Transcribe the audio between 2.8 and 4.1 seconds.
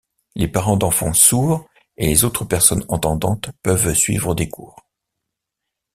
entendantes peuvent